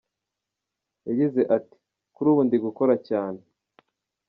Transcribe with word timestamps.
Yagize 1.07 1.41
ati”Kuri 1.57 2.27
ubu 2.31 2.41
ndi 2.45 2.57
gukora 2.65 2.93
cyane. 3.07 3.39